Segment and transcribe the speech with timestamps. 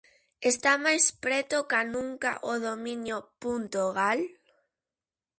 [0.51, 4.21] Está máis preto ca nunca o dominio "punto gal"?